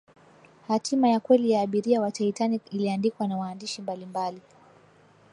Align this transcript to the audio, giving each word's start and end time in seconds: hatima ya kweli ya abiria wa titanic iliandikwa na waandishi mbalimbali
hatima 0.67 1.09
ya 1.09 1.19
kweli 1.19 1.51
ya 1.51 1.61
abiria 1.61 2.01
wa 2.01 2.11
titanic 2.11 2.73
iliandikwa 2.73 3.27
na 3.27 3.37
waandishi 3.37 3.81
mbalimbali 3.81 4.41